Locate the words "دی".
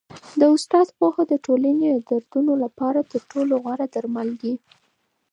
4.41-4.53